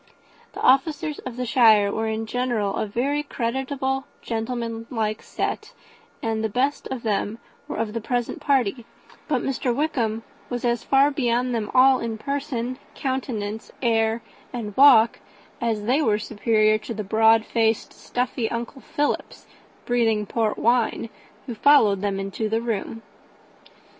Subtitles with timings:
[0.53, 5.73] The officers of the shire were in general a very creditable, gentlemanlike set
[6.23, 8.85] and the best of them were of the present party;
[9.27, 15.19] but Mr, Wickham was as far beyond them all in person, countenance, air, and walk,
[15.61, 19.45] as they were superior to the broad faced stuffy uncle Philips,
[19.85, 21.09] breathing port wine,
[21.45, 23.03] who followed them into the room.